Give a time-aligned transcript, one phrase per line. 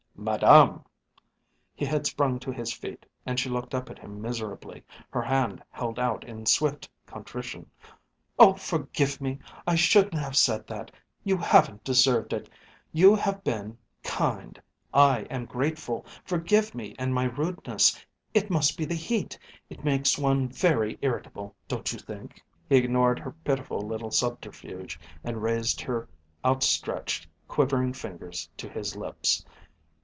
[0.23, 0.85] "Madame!"
[1.73, 5.63] He had sprung to his feet, and she looked up at him miserably, her hand
[5.71, 7.71] held out in swift contrition.
[8.37, 9.39] "Oh, forgive me!
[9.65, 10.91] I shouldn't have said that.
[11.23, 12.47] You haven't deserved it.
[12.91, 14.61] You have been kind.
[14.93, 16.05] I am grateful.
[16.23, 17.99] Forgive me and my rudeness.
[18.31, 19.39] It must be the heat,
[19.71, 25.41] it makes one very irritable, don't you think?" He ignored her pitiful little subterfuge and
[25.41, 26.07] raised her
[26.45, 29.43] outstretched, quivering fingers to his lips.